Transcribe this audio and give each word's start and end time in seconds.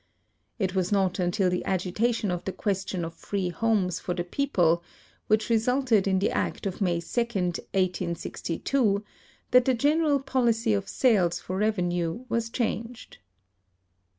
It 0.57 0.73
was 0.73 0.91
not 0.91 1.19
until 1.19 1.47
the 1.51 1.63
agitation 1.63 2.31
of 2.31 2.43
the 2.43 2.51
question 2.51 3.05
of 3.05 3.13
free 3.13 3.49
homes 3.49 3.99
for 3.99 4.15
the 4.15 4.23
people, 4.23 4.81
which 5.27 5.47
resulted 5.47 6.07
in 6.07 6.17
the 6.17 6.31
act 6.31 6.65
of 6.65 6.81
May 6.81 6.99
2, 7.01 7.05
18G2, 7.05 9.03
that 9.51 9.65
the 9.65 9.75
general 9.75 10.19
jiolicy 10.19 10.75
of 10.75 10.89
sales 10.89 11.39
for 11.39 11.55
revenue 11.57 12.25
was 12.29 12.49
changed. 12.49 13.19